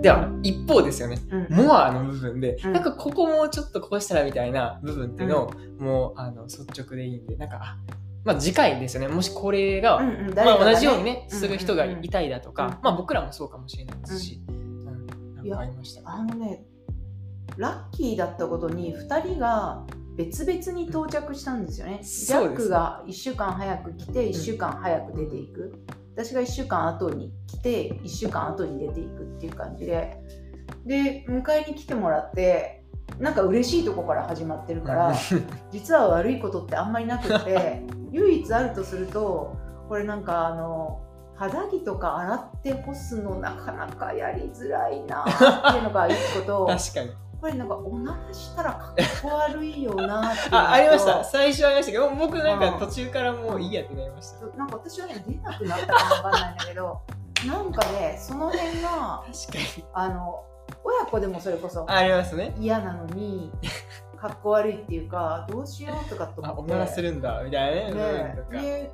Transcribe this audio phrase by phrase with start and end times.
[0.00, 1.18] では一方ですよね。
[1.30, 1.66] うん。
[1.66, 2.72] モアの部分で、うん。
[2.72, 7.76] なんかここもちょっとこうしたらみたいな部分っていうのを、もうあの率直でいいんでなんかあ
[8.24, 9.08] まあ次回ですよね。
[9.08, 15.50] もしこれが、うんうんまあ、同じようにねうんする人がいたいだとか、うんまあ僕らもそうかもしれないですし、うん。
[15.50, 16.64] かありましたあのね
[17.56, 19.84] ラッキーだったことに2人が
[20.16, 22.00] 別々に到着したんですよね。
[22.02, 25.78] ジャックが1週間早く来て1週間早く出ていく、
[26.14, 30.16] 私が1週間後に来て1週間後に出ていくっていう感じで。
[30.86, 32.84] で迎えに来てもらって
[33.18, 35.14] なんか嬉しいとこから始まってるから
[35.70, 39.56] 実は悪いことってあんまりなくて唯一あるとすると
[39.88, 41.00] これなんかあの
[41.34, 51.24] 肌着とか洗って干すのなかなかやりづらいなっていうのが一個と 確かにこれなんかおならしたらかっこ悪いよなって あありました。
[51.24, 57.00] 最初ありましたけど僕なんうんか途中からもういいやってなりました、なんか私はね出なくなったかもわかんないんだけど
[57.46, 59.84] なんかねその辺が確かに。
[59.94, 60.44] あの
[60.84, 62.54] 親子でもそれこそありますね。
[62.58, 63.50] 嫌なのに
[64.16, 66.72] かっこ悪いっていうかどうしようとかと思って。
[66.72, 67.42] あおならするんだ。
[67.42, 68.34] みたいなね。
[68.50, 68.90] ね。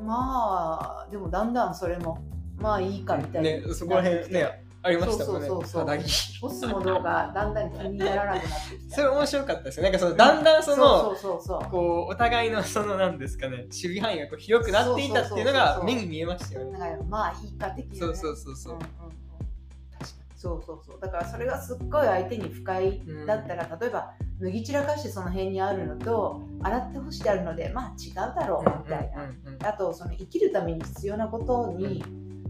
[0.00, 2.18] まあでもだんだんそれも
[2.56, 5.48] まあいいかみたいなねそこら辺ねありましたもんね。
[5.48, 6.50] そうそうそうそう。
[6.50, 8.96] 干すものがだんだん気にならなくなってきた。
[8.96, 16.72] それ面白かったですよなんかそのだんだんその、そうそうそうこうお互いのそのなんですかね守備範囲がこう広くなっていたっていうのが目に見えましたよね。
[16.72, 18.82] だからまあいいか的な、ね、そうそうそうそう、んんん。
[18.82, 21.00] 確かそうそうそう。
[21.00, 32.02] だからそれがすっごい相手に不快だったら、例えば脱ぎ散らかしてその辺にあるのと洗って干してあるのでまあ違うだろうみたいな、うんうんうんあとその生きるために必要なことに、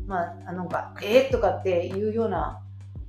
[0.07, 2.61] まああのなんかえー、とかっていうような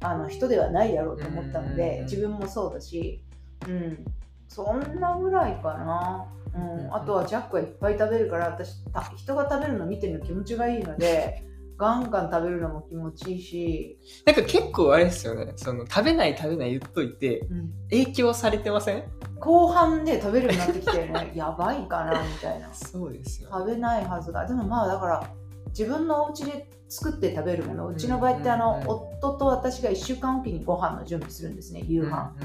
[0.01, 3.23] あの人ではないだろうと思ったので、うん自分もそうだし、
[3.67, 4.05] うん、
[4.47, 11.43] そんなぐらいかな、うん、あとはジャックはいっぱい食べるから私た人が食べるの見てるの気持ちがいいので
[11.75, 15.53] ガンガン食べるのも気持ちいいし、なんか結構あれですよね。
[15.55, 19.03] その食べない食べない言っといてうん、影響されてません？
[19.39, 22.71] 後半で食べるようになってきてね やばいかなみたいな。
[22.73, 23.49] そうですよ。
[23.51, 25.29] 食べないはずがでもまあだから
[25.69, 27.87] 自分のお家で作って食べるもの。
[27.87, 32.35] うちの場合ってあの、夫と私が1週間おきにご飯の準備するんですね夕飯、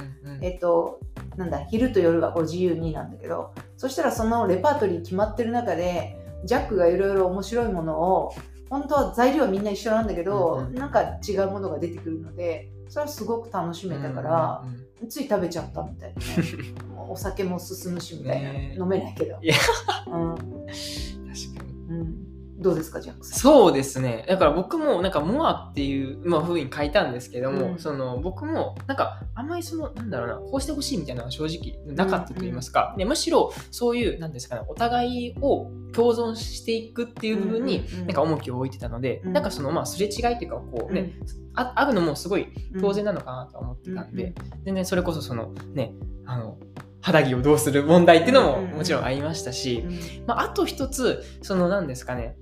[0.40, 1.00] えっと
[1.36, 8.34] なんだ昼と夜がこれ自由になんだけどそしたらそのレパートリー決まってる中でジャックがいろいろ面白いものを
[8.70, 10.74] 本当は材料はみんな一緒なんだけど、うんうん。
[10.74, 14.64] なんか違うものが出てくるのでそれはすごく楽しめたから、
[15.08, 17.02] つい食べちゃったみたいな。
[17.08, 19.54] お酒も進むしみたいな、ね飲めないけど、いや。
[20.06, 20.34] うん。
[20.36, 20.54] 確か
[21.64, 21.72] に。
[21.90, 22.27] うん、
[22.60, 23.38] どうですかジャックさん？
[23.38, 24.24] そうですね。
[24.28, 27.78] だから僕もなんかモアっていう、まあ、ふうに書いたんですけども、うん。
[27.78, 38.06] その僕もなんかあんまりそのなんだろうなこうしてほしいみたいなのは正直なかったと言いますか、でむしろそういうなんですかねお互いを共存していくっていう部分にうんうんうん。
[38.06, 39.32] なんか重きを置いてたので、うん。
[39.32, 41.12] なんかそのまあすれ違いっていうかこうね、
[41.54, 42.48] ああるのもすごい
[42.80, 45.94] 当然なのかなとは思ってたんで、うん全然それこそそのね
[46.26, 46.58] あの
[47.00, 50.26] 肌着をどうする問題っていうのもうんうんうんもちろんありましたし、うん。
[50.26, 52.36] まあ、あと一つその何ですかね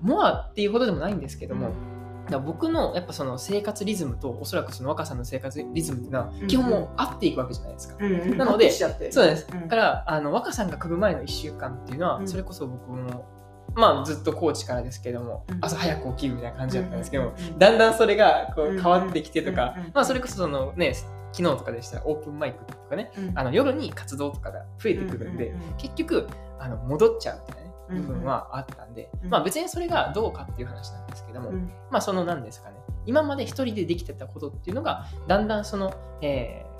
[0.00, 2.30] モアっていうほどでもないんですけども、うん。
[2.30, 6.46] だ僕のやっぱその生活リズムとおそらくその若さんの生活リズムっていうのはうん。
[6.46, 7.96] 基本もう合っていくわけじゃないですか。
[7.98, 8.12] うん。
[8.12, 8.38] うん。
[8.38, 9.46] なのでそうです。
[9.52, 9.60] うん。
[9.62, 12.28] だからあの若さんが来る前の1週間っていうのは、うん。
[12.28, 13.26] それこそ僕も
[13.74, 15.58] まあずっとコーチからですけども、うん。
[15.60, 18.82] 朝早く起きるみたいな感じだったんですけども、だんだんそれがこううん。
[18.82, 20.94] 変わってきてとか、まあそれこそそのね
[21.32, 23.38] 昨日とかでしたらオープンマイクとかねうん。
[23.38, 26.28] あの夜に活動とかが増えてくるんで、結局
[26.58, 27.59] あの戻っちゃうみたいな
[27.90, 31.70] 部分はあったんで、うんまあ別にそれがどうかっていう話なんですけども、うん。
[31.90, 32.76] まあその何ですかね。
[33.06, 36.70] 今まで一人でできてたことっていうのがだんだんその、えー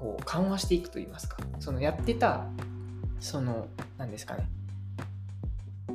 [0.00, 1.36] こう緩和していくといいますか。
[1.58, 2.46] そのやってた
[3.20, 3.68] その
[3.98, 4.48] 何ですかね。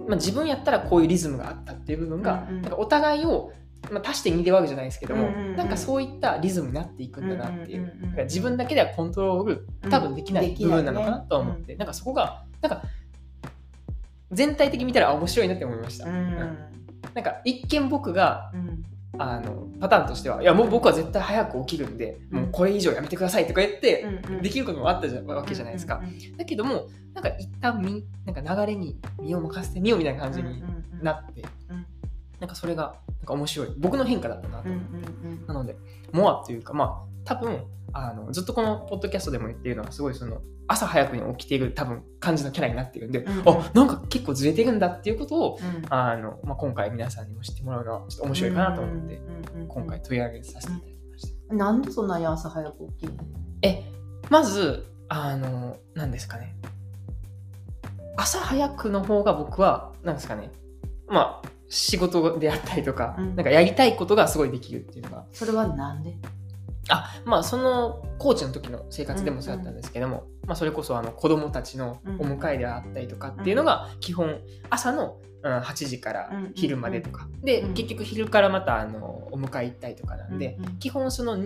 [0.08, 2.62] まあ、自分やったらこういうリズムがあったっていう部分が、うんうん。
[2.62, 3.52] なんかお互いを、
[3.90, 5.56] まあ、足して2で割るじゃないですけども、うんうんうん。
[5.56, 12.84] なんかそういったリズムになっていくんだなっていう,、うんうんうんうんだから自分だけではコントロール多分できない部分なのかなとは思って、なんかそこがなんか
[14.32, 16.14] 全体的に見たらあ面白いなって思いました、うん。
[16.14, 16.58] うん
[17.14, 18.84] なんか一見僕がうん。
[19.18, 22.40] あのパターンとしてはいやもう僕は絶対早く起きるんで、うん。
[22.42, 24.06] もうこれ以上やめてくださいとか言って、
[24.42, 26.02] できることもあったじゃわけじゃないですか、
[26.36, 30.62] だけどもなんか一旦みなんか流れに身を任せてみようみたいな感じに
[31.02, 31.86] なって、うん。
[32.42, 35.78] なんかそれがなんか面白い僕の変化だったなと、うんうんうんなので
[36.12, 43.50] モアというかまあ多分あのずっとこのポッドキャストでも言っているのはすごいその朝早くに起きている多分感じのキャラになっているんで、うんうん。
[43.50, 45.86] あなんか結構ずれてるんだっていうことをうん。
[45.90, 51.56] あの、まあ、今回皆さんにも知ってもらうのはちょっと面白いかなと思って、うんうんうん今回取り上げさせていただきました。
[51.56, 53.24] なんでそんなに朝早く起きるの？
[53.62, 53.84] え
[54.30, 56.56] まずあの何ですかね。
[58.18, 60.52] 朝早くの方が僕は何ですかね。
[61.08, 63.36] まあ仕事であったりとか、うん。
[63.36, 65.26] なんかやりたいことがすごいできるっていうのが。
[65.32, 66.16] それはなんで？
[66.90, 74.40] あまあそのコーチの時の生活でもそうだったんですけども、まあ、それこそあの子供たちのお迎えであったりとかっていうのが基本
[74.70, 77.74] 朝の、うん、8時から昼までとか、でうん。
[77.74, 81.38] 結局昼からまたあのお迎え行ったりとかなんで、うんうん基本その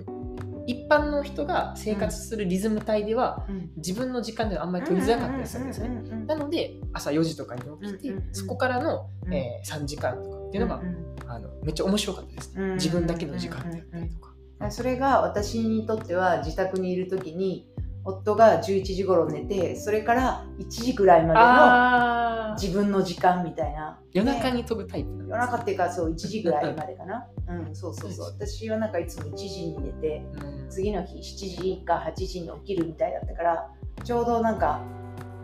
[0.68, 3.72] 一般の人が生活するリズム帯ではうん。
[3.78, 5.88] 自分の時間ではあんまり取りづらかったりするんですね。
[5.88, 9.34] うんうんうんうんなので朝4時とかに起きて、うんうんうんそこからの、うん。
[9.34, 12.74] えー3時間とかっていうのが、うんうんあのめっちゃ面白かったですね、うん。
[12.76, 14.29] 自分だけの時間であったりとか。
[14.70, 17.68] それが私にとっては自宅にいる時に
[18.04, 24.00] 夫が11時頃寝てそれから1時ぐらいまでの自分の時間みたいな。
[24.12, 25.10] 夜中ねに飛ぶタイプ。
[25.28, 27.28] 夜中っていうかそう1時ぐらいまでかな。
[27.48, 28.26] うんそうそうそう。
[28.28, 30.70] 私はなんかいつも1時に寝てうん。
[30.70, 33.70] 次の日7時か8時に起きるみたいだったから
[34.04, 34.82] ちょうどなんか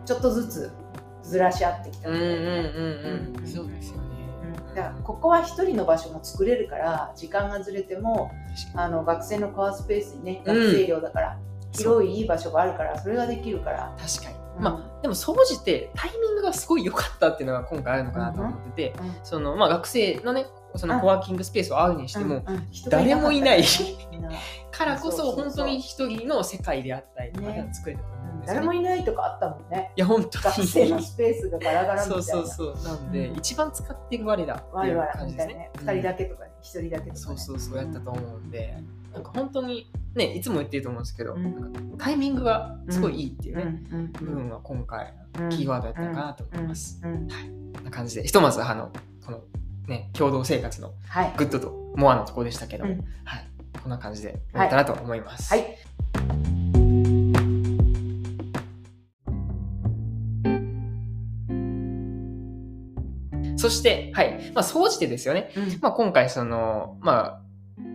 [0.04, 0.70] ちょっとずつ
[1.22, 3.46] ずらし合ってきたうんうんうんみたいなうん、うん。
[3.46, 4.15] そうですよね。
[4.76, 8.30] だからここは一人の場所も作れるから時間がずれても
[8.74, 10.54] あの学生のコアスペースにねうん。
[10.54, 14.36] 学生寮だから、に広いいい場所があるからそれができるから、確かに。
[14.58, 14.62] うん。
[14.62, 19.14] まあでも総じてタイミングがすごい良かったっていうのが今回あるのかなと思ってて、うん。
[19.24, 20.46] そのまあ学生のね
[20.78, 22.44] そのコワーキングスペースを会うにしても、
[22.88, 23.64] 誰もいない
[24.70, 28.64] からこそ本当に一人の世界であったりとか作れたと思うんですよ誰ね。
[28.64, 29.92] いもいないとかあったもんね。
[29.96, 32.22] や本当学生のスペースがガラガラみたいな。
[32.22, 32.84] そうそうそう。
[32.84, 33.36] なんで、うん。
[33.38, 35.28] 一番使ってる我らっていう感。
[35.28, 35.70] じですね。
[35.78, 38.76] うん2人だけとかね1人だけとか、ね、そうそうそうやったと思うんで、
[39.12, 41.42] なんか本当にねいつも言ってると思うんですけど、うん。
[41.42, 43.82] なんかタイミングがすごいいいっていうね、
[44.20, 45.48] 部分が今回うん。
[45.48, 47.00] キーワードやったかなと思います。
[47.02, 47.10] うん。
[47.10, 47.28] うん。
[47.72, 48.90] こんな感じでひとまずあの
[49.86, 51.34] ね共同生活のはい。
[51.36, 53.04] Good と More のところでしたけども、うん。
[53.24, 53.46] はい。
[53.82, 55.52] こんな感じで終わったなと思います。
[55.52, 55.76] はい。
[63.58, 64.52] そして、はい。
[64.54, 65.78] まあ、総じてですよね、うん。
[65.80, 67.42] まあ、今回その、まあ、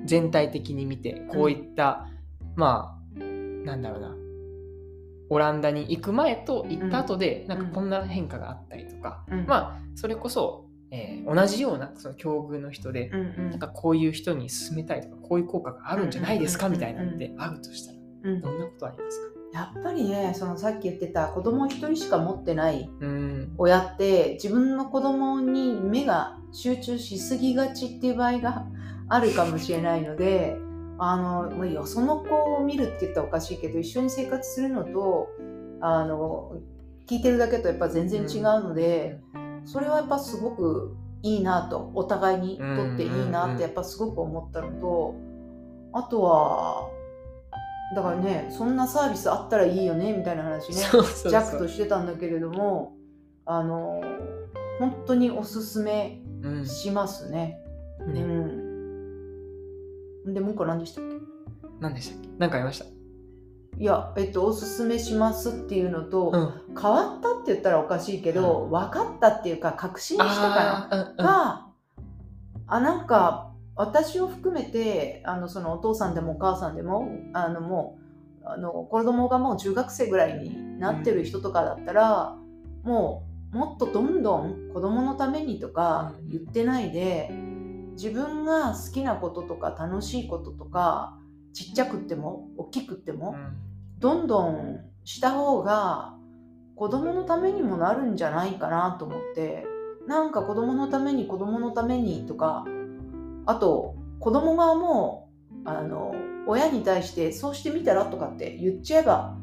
[0.05, 2.07] 全体的に見てこういった、
[2.55, 3.19] まあ
[3.65, 4.15] なんだろうな。
[5.29, 9.45] オランダに行く前と行った後で、なんかこんな変化があったりとか、うん。
[9.45, 13.49] まあそれこそ、えー同じようなその境遇の人で、うんうん。
[13.51, 18.41] なんかこういう人に勧めたいとかこういう効果があるんじゃないですかうんみたいなんてあるとしたらうん。
[18.41, 19.31] どんなことありますか？
[19.53, 23.53] やっぱりねそのさっき言ってた子供一人しか持ってないうん。
[23.57, 28.65] 親って自分の子供に目が集中しすぎがちっていう場合が
[29.09, 30.57] あるかもしれないので
[30.97, 35.29] あのまあよその子を見るって言ったらおかしいけど一緒に生活するのと
[35.81, 36.53] あの
[37.09, 39.19] 聞いてるだけとやっぱ全然違うので、
[39.65, 45.15] それはやっぱすごくいいなとお互いにとっていいなってやっぱすごく思ったのと
[45.93, 46.89] あとは
[47.95, 51.01] だからねそんなサービスあったらいいよねみたいな話ねジャ
[51.41, 52.95] ックとしてたんだけれども
[53.45, 54.01] あの
[54.79, 56.65] 本当におすすめうん。
[56.65, 57.59] しますね。
[57.99, 61.03] うねん、でもう一個何でしたっ
[61.79, 62.29] 何でしたっけ？
[62.39, 62.85] 何かありました？
[62.85, 62.91] け
[63.77, 66.51] いや、えっと、おすすめしますっていうのと、うん。
[66.81, 68.71] 変わったって言ったらおかしいけど、うん。
[68.71, 71.17] 分かったっていうか確信したかあーうんうん。
[71.17, 71.67] なが、
[72.67, 77.97] あなんか私を含めてあのそのお父さんでもお母さんでもあのも
[78.43, 82.35] うあの子供がもう中学生ぐらいになってる人とかだったら、
[82.83, 86.29] もうもっとどんどん子供のためにとかうん。
[86.29, 87.29] 言ってないで
[87.93, 91.17] 自分が好きなこととか楽しいこととか
[91.53, 93.35] ちっちゃくっても大きくっても、
[93.99, 96.15] どんどんした方が
[96.81, 99.67] 子供のためにもなるんじゃないかなと思って
[100.07, 102.65] なんか子供のために子供のためにとか
[103.45, 105.29] あと子供側も
[105.63, 106.15] あの
[106.47, 109.37] 親に対してそうしてみたらとかって言っちゃえば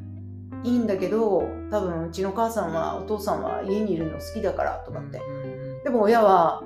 [0.64, 5.20] いいんだけど多分うちの母さんはお父さんは家にいるの好きだからとかって。
[5.84, 6.64] でも親は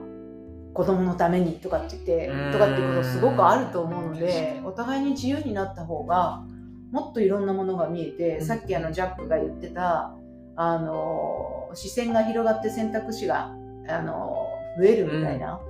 [0.73, 6.43] 子供のためにとかって言ってうんとかっていうことすごくあると思うのでお互いに自由になった方が
[6.91, 8.47] もっといろんなものが見えて、うん。
[8.47, 10.15] さっきあのジャックが言ってた
[10.57, 13.55] あの視線が広がって選択肢が
[13.89, 15.61] あの増えるみたいな、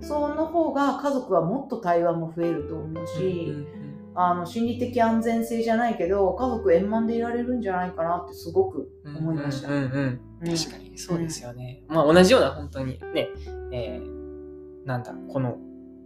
[0.00, 3.86] その方が家族はもっと対話も増えると思うし、うんうん
[4.18, 9.68] あの心理的安全性じゃないけど家族円満でいられるんじゃないかなってすごくうん思いました。
[9.68, 10.56] うんうんうんうん。
[10.56, 11.82] 確かにそうですよね。
[11.86, 13.28] まあ同じような本当にね、
[13.72, 15.58] えーなんだこの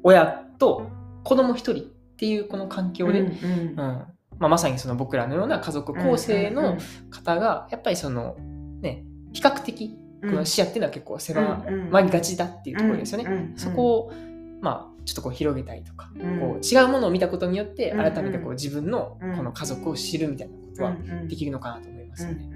[0.02, 0.90] 親と
[1.22, 3.26] 子供一人っていうこの環境で、うん。
[3.28, 4.06] うん
[4.40, 6.78] まあ、まさにその僕らのような家族構成の
[7.10, 8.36] 方がやっぱりその
[8.80, 13.52] ね比較的この視野っていうのは結構狭まりがちだっていうところですよね。
[13.56, 14.12] そこを
[14.60, 16.40] まあちょっとこう広げたりとか、うん。
[16.40, 20.94] こう違うものを見たことによってうん改めてこう自分のうんこの家族を知るみたいなことは
[21.28, 22.50] できるるのかなと思いますよね。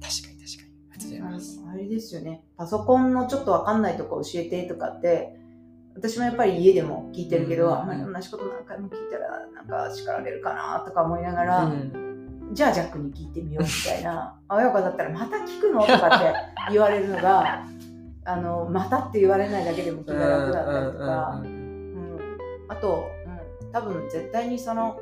[0.00, 0.74] 確かに確かに。
[0.92, 1.64] ありがとうございます。
[1.68, 2.44] あれですよね。
[2.56, 5.36] パソコンのちょっとわかんないとこ教えてとかって
[5.94, 7.72] 私もやっぱり家でも聞いてるけど、うん。
[7.74, 12.50] あんまり同じこと何回も聞いたらなんか叱られるかなとか思いながら、うん。
[12.52, 16.34] じゃあジャックに聞いてみようみたいな「あ親子だったらまた聞くの?」とかって
[16.72, 17.64] 言われるのが
[18.24, 21.48] あのまたって言われないだけでも気が楽だったりとか、うん。
[21.48, 22.18] うん。
[22.68, 23.06] あと、
[23.62, 24.98] うん、多分絶対にその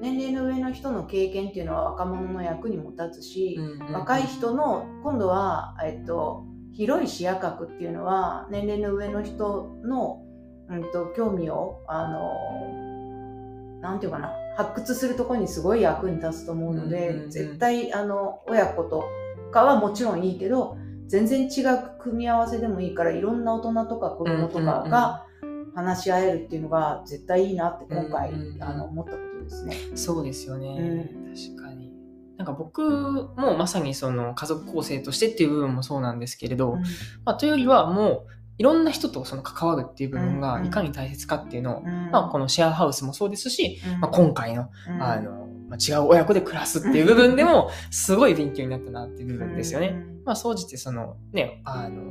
[0.00, 3.58] 年齢の上の人の経験っていうのは若者の役にも立つし、
[3.92, 10.22] 若い人の今度は、えっと、広い視野角っていうのは年齢の上の人の、
[10.68, 17.30] うん、と興味をあのなんていうかな発掘するところにすごい役に立つと思うので、うんうんうん。
[17.30, 19.04] 絶対あの親子と
[19.52, 25.26] かはもちろんいいけど全然違う組み合わせでもいいからいろんな大人とか子供とかが
[25.74, 29.76] 話し合えるっていうのが絶対いいなって今回、うんうんうんあの思ったことですね。
[29.94, 31.92] そうですよね、う確かに。
[32.38, 32.82] なんか僕
[33.36, 36.76] もまさにその家族構成としてっていう部分もそうなんですけれど、
[37.24, 42.10] まあ、というよりはもういろんな人とその関わるっていう部分がいかに大切かっていうのを、うん。
[42.10, 44.00] まあ、このシェアハウスもそうですし、うん。
[44.00, 45.02] まあ、今回のうん。
[45.02, 49.88] あの、まあ、違う親子で暮らすっていう部分でも すごい勉強になったなっていう部分ですよね。
[49.88, 50.22] うん。
[50.24, 52.02] まあ、総じてそのねあの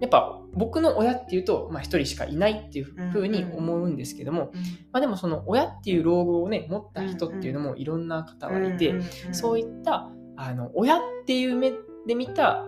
[0.00, 4.52] やっぱ僕の親っていうと、まあ、一人しかいないっていうふうに思うんですけども、
[4.92, 8.94] まあ、でもその親っていう老後をね持った人っていうのもいろんな方がいて、
[9.32, 11.72] そういったあの親っていう目
[12.06, 12.64] で見た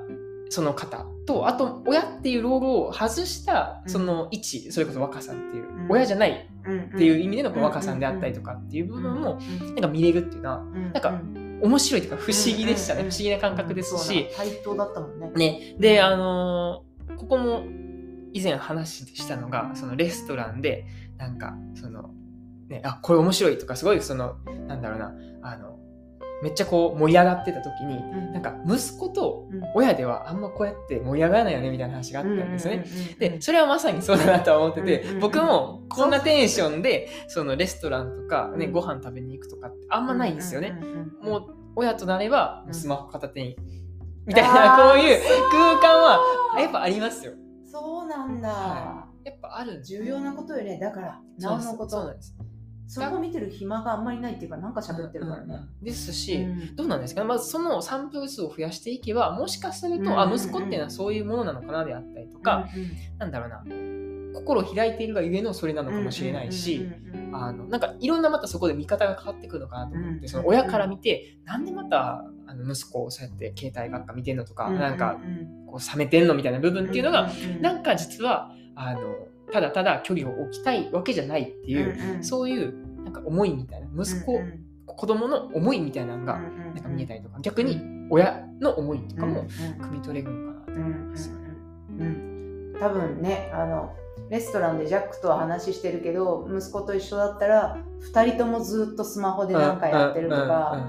[0.48, 5.86] その方とあと親っていう老後を外したその位置、それこそ若さんっていう、うん。
[5.90, 11.20] 親じゃないっっていう意味での若さんであったりとかっていう部分もなんか見れるっていうのはななんか
[11.62, 15.30] 面白いというか不思議でしたね、うんうん不思議な感覚ですし、対等だったもんね。
[15.34, 17.64] ね、であのーここも
[18.32, 20.86] 以前話したのがそのレストランで
[21.18, 22.14] なんかその
[22.68, 24.36] ねあこれ面白いとかすごいその
[24.68, 25.79] なんだろうなあの
[26.42, 32.84] めっちゃこう盛り上がってた時になんか息子と親ではあんまこうやって盛り上がらないよねみたいな話があったんですね。
[33.18, 35.20] でそれはまさにそうだなとは思ってて、うんうんうん。
[35.20, 38.72] 僕もこんなテンションでそのレストランとか、ねうん。
[38.72, 40.72] ご飯食べに行くとかってあんまないんですよね。
[41.22, 42.74] もうう親となればうん。
[42.74, 43.56] スマホ片手に、
[44.26, 45.20] みたいなこういう
[45.50, 46.20] 空間は
[46.58, 47.32] やっぱありますよ。
[47.66, 50.78] そうなんだ、はやっぱある重要なことよね。
[50.80, 51.90] だからなおのこと。
[51.90, 52.34] そうなんです。
[52.90, 56.76] そこ見てる暇があんまりないっていうかなんか喋ってるからね、ですし、うん。
[56.76, 62.68] どうなんですかね、まずそのサンプル数を増やしていけばもしかすると、うんあ息子っていうのはそういうものなのかなであったりとか、
[63.18, 63.62] なんだろうな。
[64.32, 66.88] 心を開いているがゆえのそれなのかもしれないし、
[67.32, 70.28] あのなんかいろんなまたそこで見方が変わってくるのかなと思って、うん。
[70.28, 75.20] その親から見て、なんでまたあの息子をそうやって携帯ばっか見てんのとか、なんか
[75.66, 77.30] こう冷めてんのみたいな部分っていうのが、
[77.60, 79.00] なんか実はあの
[79.52, 84.40] ただただ距離を置きたいわけじゃないっていう、そういうなんか思いみたいな息子、
[84.86, 87.80] 子供の思いみたいなのがなんか見えたりとか、逆に
[88.10, 90.80] 親の思いとかも汲み取れるのかなと。
[90.80, 91.32] 思います。
[92.80, 93.94] 多分ねあの
[94.30, 97.78] レストランでジャックとは話してるけど息子と一緒だったら
[98.14, 100.88] 2人ともずっとスマホで何かやってるとか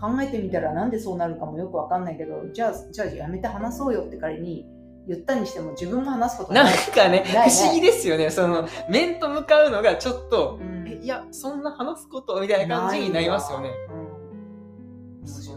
[0.00, 4.64] 考えてみたらなんでそうなるかもよくわかんないけどじゃあじゃあやめて話そうよって仮に
[5.08, 6.74] 言ったにしても自分も話すことなんない。
[6.76, 8.30] かね、不思議ですよね。
[8.30, 10.86] その、面と向かうのがちょっと、うん。
[10.86, 13.70] えいや、そんな話すことみたいな感じになりますよね。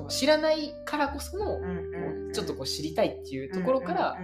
[0.08, 2.32] 知らないからこその、うんうんうん。
[2.34, 4.18] ちょっとこう知りたいっていうところから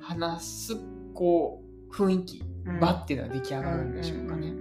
[0.00, 0.76] 話す、
[1.12, 2.80] こう、雰囲気、うん。
[2.80, 4.52] 場っていうのは出来上がるんでしょうかね。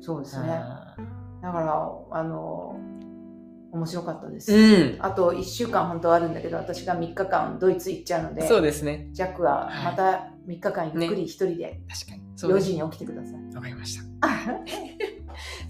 [0.00, 0.50] そうですね。
[0.50, 0.96] あ
[1.42, 2.78] だからあの
[3.74, 4.52] 面白かったです。
[4.52, 9.08] ーあと1週間本当はあるんだけど私が3日間ドイツ行っちゃうのうん、でそうですね。
[9.10, 12.22] ジャックはまた3日間ゆっくり一人で確かに。
[12.36, 13.54] そう4です時に起きてください。
[13.54, 14.04] わかりました。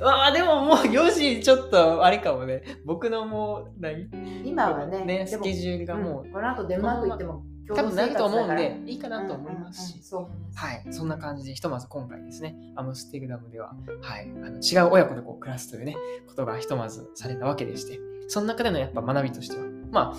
[0.06, 2.62] あ あ、でももう4時ちょっとあれかもね。
[2.84, 4.06] 僕のもう何、
[4.44, 10.02] 今はねでもスケジュールがもう、うんこの後デンマーク行っても共多分な同生活ると思うんで、いいかなと思いますし。
[10.02, 10.26] そう。
[10.54, 20.16] はい、そんな感じで、ひとまず今回ですね、アムステルダムでは、はい、あの違う親子でこう暮らすというね、ことがひとまずされたわけでして、その中でのやっぱ学びとしては、まあ、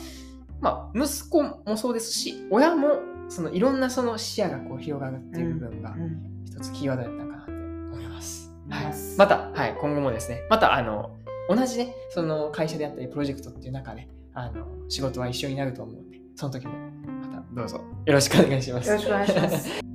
[0.61, 8.53] まあ、息子もそうですし、親も、そのいろんなその視野がこう広がるっていう部分がう、ん一つキーワードだったかなって思います。
[8.69, 8.93] はい。
[9.17, 11.15] また、はい、今後もですね、また、あの、
[11.49, 16.73] 同じね、その会社であったり、プロジェクトっていう中で、あの、仕事は一緒になると思うんで、その時も、
[17.55, 18.89] どうぞよろしくお願いします。
[18.89, 19.94] よろしくお願いします。